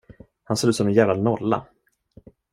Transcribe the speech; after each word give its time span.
Han 0.43 0.57
ser 0.57 0.67
ut 0.67 0.75
som 0.75 0.87
en 0.87 0.93
jävla 0.93 1.13
nolla. 1.15 1.65